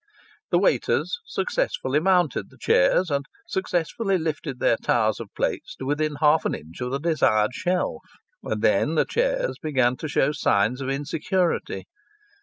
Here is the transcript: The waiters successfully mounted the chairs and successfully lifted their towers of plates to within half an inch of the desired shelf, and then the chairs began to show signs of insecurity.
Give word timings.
The 0.49 0.57
waiters 0.57 1.19
successfully 1.27 1.99
mounted 1.99 2.49
the 2.49 2.57
chairs 2.59 3.11
and 3.11 3.27
successfully 3.47 4.17
lifted 4.17 4.57
their 4.59 4.77
towers 4.77 5.19
of 5.19 5.29
plates 5.35 5.75
to 5.75 5.85
within 5.85 6.15
half 6.15 6.43
an 6.43 6.55
inch 6.55 6.81
of 6.81 6.89
the 6.89 6.97
desired 6.97 7.53
shelf, 7.53 8.01
and 8.41 8.63
then 8.63 8.95
the 8.95 9.05
chairs 9.05 9.57
began 9.61 9.97
to 9.97 10.07
show 10.07 10.31
signs 10.31 10.81
of 10.81 10.89
insecurity. 10.89 11.83